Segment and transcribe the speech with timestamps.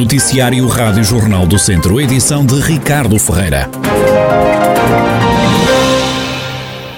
[0.00, 3.68] Noticiário Rádio Jornal do Centro, edição de Ricardo Ferreira.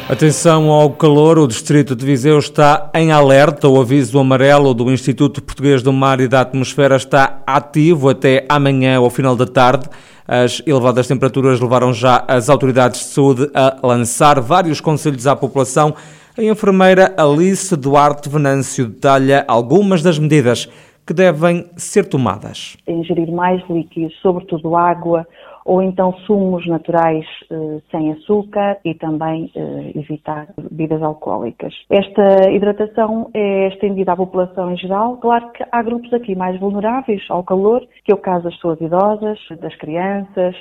[0.08, 3.66] Atenção ao calor, o Distrito de Viseu está em alerta.
[3.66, 8.98] O aviso amarelo do Instituto Português do Mar e da Atmosfera está ativo até amanhã,
[8.98, 9.88] ao final da tarde.
[10.26, 15.92] As elevadas temperaturas levaram já as autoridades de saúde a lançar vários conselhos à população.
[16.38, 20.68] A enfermeira Alice Duarte Venâncio detalha algumas das medidas
[21.06, 22.76] que devem ser tomadas.
[22.86, 25.26] Ingerir mais líquidos, sobretudo água,
[25.64, 31.72] ou então sumos naturais eh, sem açúcar e também eh, evitar bebidas alcoólicas.
[31.88, 35.16] Esta hidratação é estendida à população em geral.
[35.18, 38.80] Claro que há grupos aqui mais vulneráveis ao calor, que é o caso das pessoas
[38.80, 40.56] idosas, das crianças,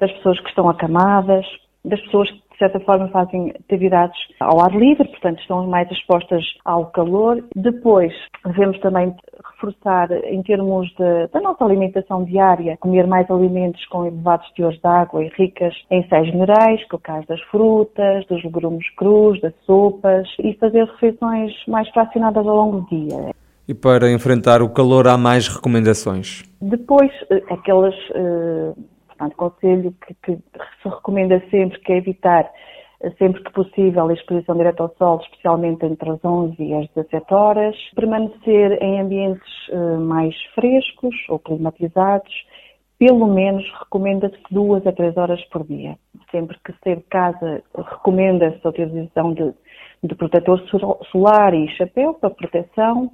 [0.00, 1.44] das pessoas que estão acamadas,
[1.84, 6.86] das pessoas de certa forma fazem atividades ao ar livre, portanto estão mais expostas ao
[6.86, 7.44] calor.
[7.54, 8.12] Depois
[8.44, 9.14] devemos também
[9.52, 14.86] reforçar em termos de, da nossa alimentação diária, comer mais alimentos com elevados teores de
[14.86, 19.40] água e ricas em sais minerais, que é o caso das frutas, dos legumes crus,
[19.40, 23.34] das sopas, e fazer refeições mais fracionadas ao longo do dia.
[23.66, 26.42] E para enfrentar o calor há mais recomendações?
[26.60, 28.72] Depois, eh, aquelas, eh,
[29.16, 30.36] portanto, conselho que, que
[30.82, 32.50] se recomenda sempre que é evitar
[33.18, 37.34] sempre que possível, a exposição direta ao sol, especialmente entre as 11 e as 17
[37.34, 37.76] horas.
[37.94, 42.32] Permanecer em ambientes uh, mais frescos ou climatizados.
[42.98, 45.96] Pelo menos recomenda-se duas a três horas por dia.
[46.30, 49.52] Sempre que sair de casa, recomenda-se a utilização de,
[50.02, 50.60] de protetor
[51.10, 53.10] solar e chapéu para proteção.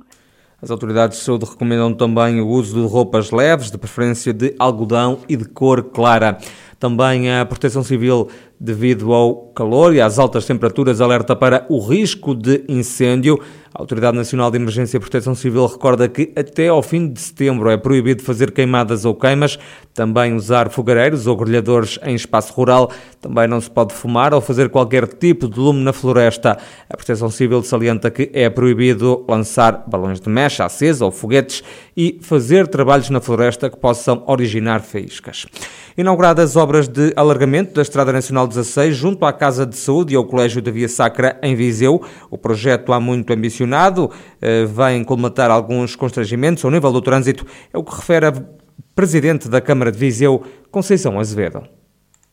[0.62, 5.20] As autoridades de saúde recomendam também o uso de roupas leves, de preferência de algodão
[5.27, 6.36] e de cor clara.
[6.80, 8.28] Também a Proteção Civil
[8.60, 13.40] devido ao calor e às altas temperaturas, alerta para o risco de incêndio.
[13.72, 17.70] A Autoridade Nacional de Emergência e Proteção Civil recorda que até ao fim de setembro
[17.70, 19.58] é proibido fazer queimadas ou queimas,
[19.94, 24.69] também usar fogareiros ou grelhadores em espaço rural, também não se pode fumar ou fazer
[24.69, 26.58] qualquer tipo de lume na floresta.
[26.90, 31.62] A Proteção Civil salienta que é proibido lançar balões de mecha acesa ou foguetes
[31.96, 35.46] e fazer trabalhos na floresta que possam originar faíscas.
[35.96, 40.25] Inauguradas obras de alargamento da Estrada Nacional 16, junto à Casa de Saúde e ao
[40.25, 42.00] Colégio da Via Sacra, em Viseu.
[42.31, 44.10] O projeto há muito ambicionado,
[44.41, 48.32] eh, vem colmatar alguns constrangimentos ao nível do trânsito, é o que refere a
[48.94, 51.62] Presidente da Câmara de Viseu, Conceição Azevedo.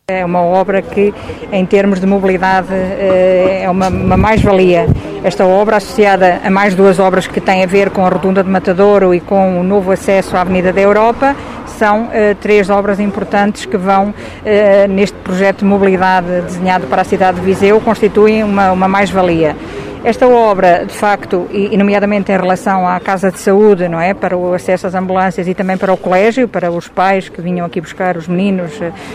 [0.10, 1.14] É uma obra que,
[1.52, 4.88] em termos de mobilidade, eh, é uma, uma mais-valia.
[5.22, 8.50] Esta obra, associada a mais duas obras que têm a ver com a Rotunda de
[8.50, 11.36] Matadouro e com o novo acesso à Avenida da Europa,
[11.72, 17.06] são uh, três obras importantes que vão, uh, neste projeto de mobilidade desenhado para a
[17.06, 19.56] cidade de Viseu, constituem uma, uma mais-valia.
[20.04, 24.38] Esta obra, de facto, e nomeadamente em relação à Casa de Saúde, não é, para
[24.38, 27.82] o acesso às ambulâncias e também para o colégio, para os pais que vinham aqui
[27.82, 28.72] buscar os meninos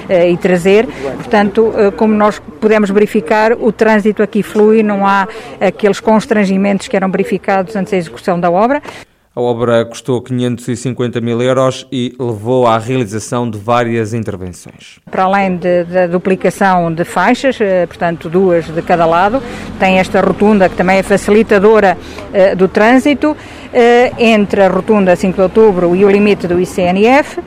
[0.09, 0.87] eh, e trazer,
[1.17, 5.27] portanto, como nós pudemos verificar, o trânsito aqui flui, não há
[5.61, 8.83] aqueles constrangimentos que eram verificados antes da execução da obra.
[9.35, 14.99] A obra custou 550 mil euros e levou à realização de várias intervenções.
[15.11, 19.43] Para além da duplicação de faixas, eh, portanto duas de cada lado,
[19.79, 23.37] tem esta rotunda que também é facilitadora uh, do trânsito uh,
[24.19, 27.41] entre a rotunda 5 de outubro e o limite do ICNF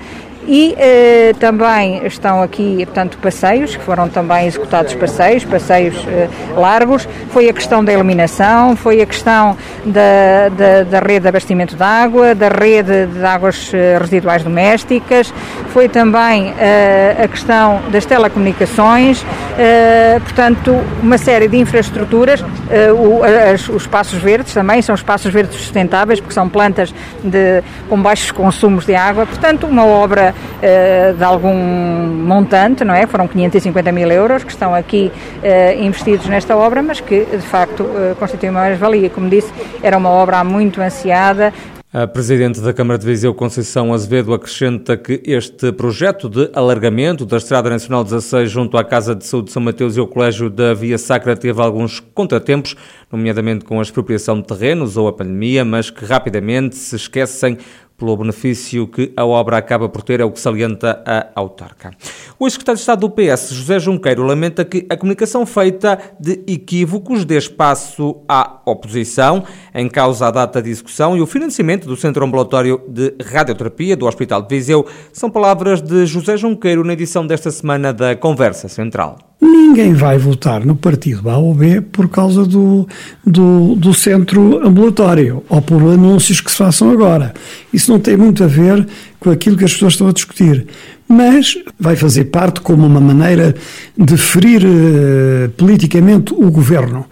[0.47, 7.07] e eh, também estão aqui, portanto, passeios, que foram também executados passeios, passeios eh, largos.
[7.31, 11.83] Foi a questão da iluminação, foi a questão da, da, da rede de abastecimento de
[11.83, 15.33] água, da rede de águas eh, residuais domésticas,
[15.75, 19.25] foi também eh, a questão das telecomunicações,
[19.57, 22.43] eh, portanto, uma série de infraestruturas.
[22.69, 27.63] Eh, o, as, os espaços verdes também são espaços verdes sustentáveis, porque são plantas de,
[27.89, 33.07] com baixos consumos de água, portanto, uma obra uh, de algum montante, não é?
[33.07, 37.83] Foram 550 mil euros que estão aqui uh, investidos nesta obra, mas que de facto
[37.83, 39.09] uh, constitui uma mais-valia.
[39.09, 39.51] Como disse,
[39.81, 41.53] era uma obra muito ansiada,
[41.97, 47.37] a Presidente da Câmara de Viseu, Conceição Azevedo, acrescenta que este projeto de alargamento da
[47.37, 50.73] Estrada Nacional 16 junto à Casa de Saúde de São Mateus e ao Colégio da
[50.73, 52.75] Via Sacra teve alguns contratempos,
[53.15, 57.57] nomeadamente com a expropriação de terrenos ou a pandemia, mas que rapidamente se esquecem
[57.97, 61.91] pelo benefício que a obra acaba por ter, é o que salienta a autarca.
[62.37, 67.23] O ex-secretário de Estado do PS, José Junqueiro, lamenta que a comunicação feita de equívocos
[67.23, 72.25] dê espaço à oposição, em causa a data de execução e o financiamento do Centro
[72.25, 77.49] Ambulatório de Radioterapia do Hospital de Viseu, são palavras de José Junqueiro na edição desta
[77.49, 79.17] semana da Conversa Central.
[79.45, 82.87] Ninguém vai votar no partido A ou B por causa do,
[83.23, 87.31] do, do centro ambulatório ou por anúncios que se façam agora.
[87.71, 88.87] Isso não tem muito a ver
[89.19, 90.65] com aquilo que as pessoas estão a discutir.
[91.07, 93.53] Mas vai fazer parte como uma maneira
[93.95, 97.05] de ferir uh, politicamente o governo.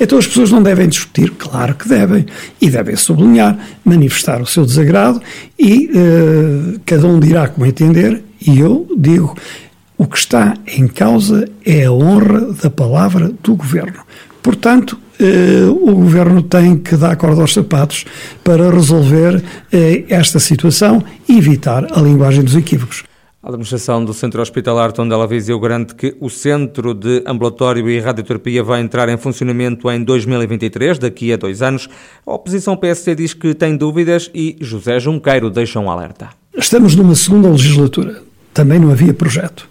[0.00, 1.30] Então as pessoas não devem discutir?
[1.38, 2.26] Claro que devem.
[2.60, 5.22] E devem sublinhar, manifestar o seu desagrado
[5.56, 8.24] e uh, cada um dirá como entender.
[8.44, 9.36] E eu digo
[9.98, 13.98] o que está em causa é a honra da palavra do governo.
[14.40, 18.04] Portanto, eh, o governo tem que dar corda aos sapatos
[18.44, 19.42] para resolver
[19.72, 23.02] eh, esta situação e evitar a linguagem dos equívocos.
[23.42, 28.62] A administração do Centro Hospitalar Tondela Viseu garante que o Centro de Ambulatório e Radioterapia
[28.62, 31.88] vai entrar em funcionamento em 2023, daqui a dois anos.
[32.24, 36.28] A oposição PSC diz que tem dúvidas e José Junqueiro deixa um alerta.
[36.56, 38.22] Estamos numa segunda legislatura.
[38.54, 39.68] Também não havia projeto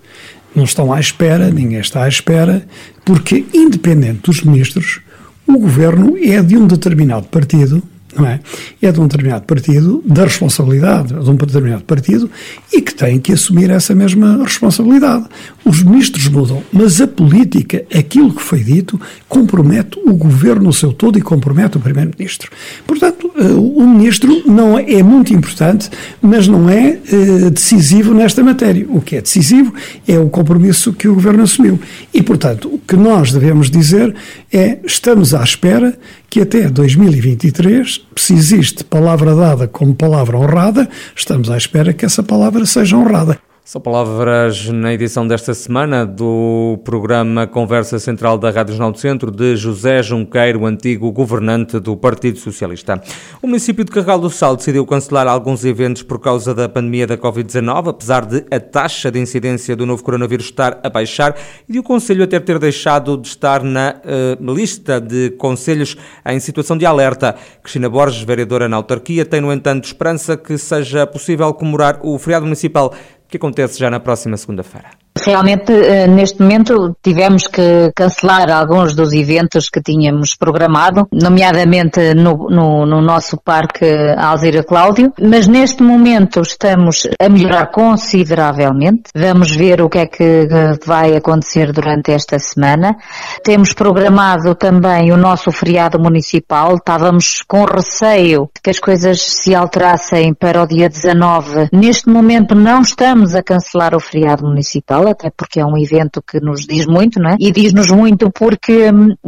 [0.56, 2.66] não estão à espera, ninguém está à espera,
[3.06, 5.02] porque, independente dos ministros,
[5.46, 7.82] o governo é de um determinado partido
[8.18, 8.40] não é?
[8.82, 12.30] É de um determinado partido, da responsabilidade de um determinado partido
[12.74, 15.26] e que tem que assumir essa mesma responsabilidade.
[15.64, 20.94] Os ministros mudam, mas a política, aquilo que foi dito, compromete o governo no seu
[20.94, 22.52] todo e compromete o primeiro-ministro.
[22.86, 25.90] Portanto, eh, o ministro não é, é muito importante,
[26.22, 28.86] mas não é eh, decisivo nesta matéria.
[28.90, 29.74] O que é decisivo
[30.08, 31.80] é o compromisso que o governo assumiu.
[32.14, 34.16] E, portanto, o que nós devemos dizer
[34.52, 35.98] é estamos à espera
[36.30, 42.24] que até 2023, se existe palavra dada como palavra honrada, estamos à espera que essa
[42.24, 43.40] palavra seja honrada.
[43.68, 49.30] São palavras na edição desta semana do programa Conversa Central da Rádio Jornal do Centro
[49.30, 53.02] de José Junqueiro, antigo governante do Partido Socialista.
[53.42, 57.18] O município de Carral do Sal decidiu cancelar alguns eventos por causa da pandemia da
[57.18, 61.36] Covid-19, apesar de a taxa de incidência do novo coronavírus estar a baixar
[61.68, 66.40] e de o Conselho até ter deixado de estar na uh, lista de conselhos em
[66.40, 67.36] situação de alerta.
[67.62, 72.46] Cristina Borges, vereadora na autarquia, tem, no entanto, esperança que seja possível comemorar o feriado
[72.46, 72.96] municipal
[73.28, 74.90] que acontece já na próxima segunda-feira.
[75.26, 82.50] Realmente, eh, neste momento, tivemos que cancelar alguns dos eventos que tínhamos programado, nomeadamente no,
[82.50, 83.86] no, no nosso Parque
[84.18, 89.04] Alzira Cláudio, mas neste momento estamos a melhorar consideravelmente.
[89.16, 90.48] Vamos ver o que é que
[90.86, 92.96] vai acontecer durante esta semana.
[93.44, 96.76] Temos programado também o nosso feriado municipal.
[96.76, 101.70] Estávamos com receio que as coisas se alterassem para o dia 19.
[101.72, 106.40] Neste momento não estamos a cancelar o feriado municipal até porque é um evento que
[106.40, 107.36] nos diz muito, não é?
[107.40, 108.86] E diz-nos muito porque,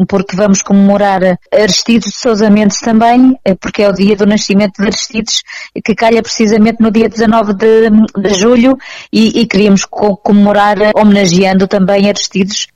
[0.08, 1.22] porque vamos comemorar
[1.52, 5.42] Aristides de Sousa Mendes também, eh, porque é o dia do nascimento de Aristides,
[5.84, 7.90] que calha precisamente no dia 19 de,
[8.22, 8.78] de julho,
[9.12, 12.68] e, e queríamos comemorar homenageando também Aristides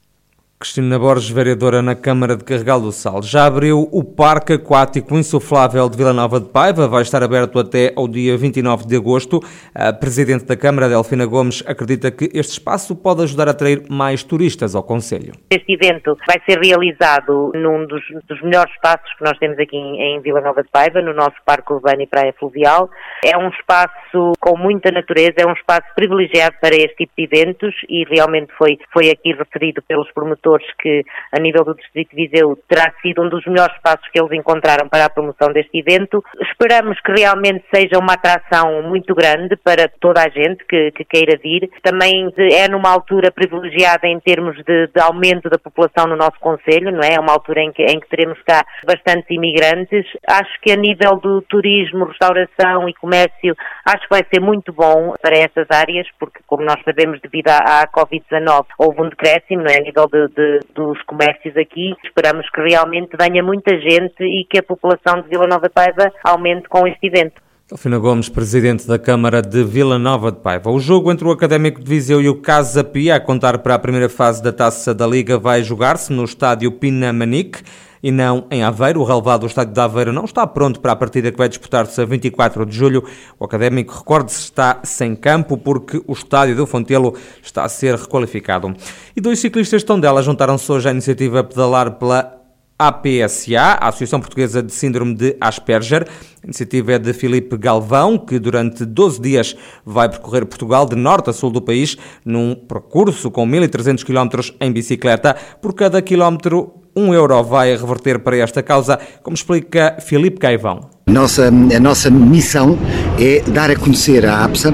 [0.63, 3.21] Cristina Borges, vereadora na Câmara de Carregal do Sal.
[3.21, 7.91] Já abriu o Parque Aquático Insuflável de Vila Nova de Paiva, vai estar aberto até
[7.97, 9.41] ao dia 29 de agosto.
[9.75, 14.23] A Presidente da Câmara, Delfina Gomes, acredita que este espaço pode ajudar a atrair mais
[14.23, 15.33] turistas ao Conselho.
[15.51, 20.15] Este evento vai ser realizado num dos, dos melhores espaços que nós temos aqui em,
[20.15, 22.89] em Vila Nova de Paiva, no nosso Parque Urbano e Praia Fluvial.
[23.21, 27.75] É um espaço com muita natureza, é um espaço privilegiado para este tipo de eventos
[27.89, 32.57] e realmente foi, foi aqui referido pelos promotores que, a nível do Distrito de Viseu,
[32.67, 36.23] terá sido um dos melhores espaços que eles encontraram para a promoção deste evento.
[36.41, 41.37] Esperamos que realmente seja uma atração muito grande para toda a gente que, que queira
[41.37, 41.69] vir.
[41.81, 46.91] Também é numa altura privilegiada em termos de, de, aumento da população no nosso Conselho,
[46.91, 47.13] não é?
[47.15, 50.05] É uma altura em que, em que teremos cá bastantes imigrantes.
[50.27, 55.13] Acho que a nível do turismo, restauração e comércio, acho que vai ser muito bom
[55.21, 59.71] para essas áreas, porque, como nós sabemos, devido à, à Covid-19, houve um decréscimo, não
[59.71, 59.77] é?
[59.77, 61.93] A nível de, de de, dos comércios aqui.
[62.03, 66.11] Esperamos que realmente venha muita gente e que a população de Vila Nova de Paiva
[66.23, 67.41] aumente com este evento.
[67.69, 70.69] Delfina Gomes, presidente da Câmara de Vila Nova de Paiva.
[70.69, 73.79] O jogo entre o Académico de Viseu e o Casa Pia, a contar para a
[73.79, 77.63] primeira fase da Taça da Liga, vai jogar-se no estádio Pinamanique
[78.03, 78.99] e não em Aveiro.
[78.99, 81.99] O relevado do estádio de Aveiro não está pronto para a partida que vai disputar-se
[82.01, 83.03] a 24 de julho.
[83.39, 88.75] O Académico, recorde-se, está sem campo porque o estádio do Fontelo está a ser requalificado.
[89.15, 92.43] E dois ciclistas de Tondela juntaram-se hoje à iniciativa Pedalar pela
[92.77, 96.05] APSA, a Associação Portuguesa de Síndrome de Asperger.
[96.41, 99.55] A iniciativa é de Filipe Galvão, que durante 12 dias
[99.85, 101.95] vai percorrer Portugal de norte a sul do país,
[102.25, 105.35] num percurso com 1.300 km em bicicleta.
[105.61, 110.89] Por cada quilómetro, um euro vai reverter para esta causa, como explica Filipe Caivão.
[111.07, 112.77] Nossa, a nossa missão
[113.19, 114.73] é dar a conhecer a APSA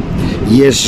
[0.49, 0.87] e as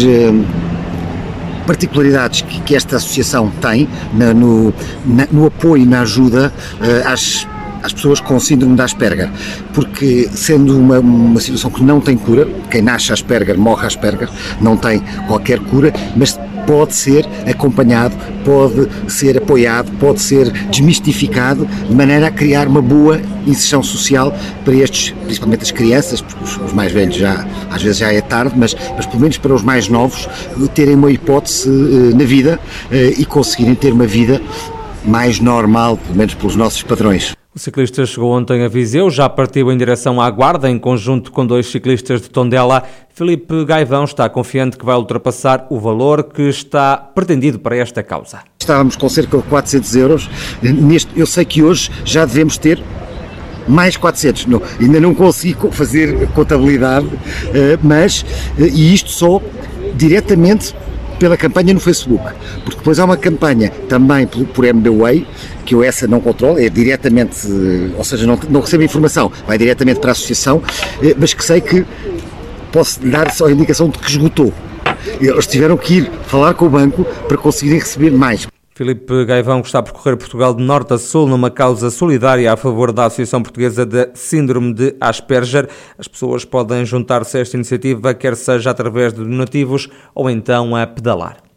[1.65, 4.73] particularidades que, que esta associação tem na, no,
[5.05, 7.47] na, no apoio e na ajuda uh, às
[7.83, 9.27] às pessoas com síndrome de Asperger,
[9.73, 14.29] porque sendo uma, uma situação que não tem cura, quem nasce Asperger morre Asperger,
[14.61, 21.93] não tem qualquer cura, mas pode ser acompanhado, pode ser apoiado, pode ser desmistificado, de
[21.93, 26.91] maneira a criar uma boa inserção social para estes, principalmente as crianças, porque os, mais
[26.91, 30.27] velhos já, às vezes já é tarde, mas, mas pelo menos para os mais novos,
[30.73, 32.59] terem uma hipótese uh, na vida
[32.91, 34.41] uh, e conseguirem ter uma vida
[35.05, 37.40] mais normal, pelo menos pelos nossos padrões.
[37.53, 41.45] O ciclista chegou ontem a Viseu, já partiu em direção à Guarda, em conjunto com
[41.45, 42.81] dois ciclistas de Tondela.
[43.13, 48.39] Felipe Gaivão está confiante que vai ultrapassar o valor que está pretendido para esta causa.
[48.57, 50.29] Estávamos com cerca de 400 euros.
[50.61, 52.81] Neste, eu sei que hoje já devemos ter
[53.67, 54.45] mais 400.
[54.45, 57.09] Não, ainda não consigo fazer contabilidade,
[57.53, 58.25] eh, mas,
[58.57, 59.41] eh, e isto só
[59.95, 60.73] diretamente
[61.21, 62.23] pela campanha no Facebook,
[62.63, 65.27] porque depois há uma campanha também por, por MBWay,
[65.63, 67.47] que eu essa não controlo, é diretamente,
[67.95, 70.63] ou seja, não, não recebo informação, vai diretamente para a associação,
[70.99, 71.85] eh, mas que sei que
[72.71, 74.51] posso dar só a indicação de que esgotou.
[75.19, 78.50] Eles tiveram que ir falar com o banco para conseguirem receber mais.
[78.81, 82.91] Filipe Gaivão, está a percorrer Portugal de norte a sul numa causa solidária a favor
[82.91, 85.69] da Associação Portuguesa de Síndrome de Asperger.
[85.99, 90.87] As pessoas podem juntar-se a esta iniciativa, quer seja através de donativos ou então a
[90.87, 91.50] pedalar.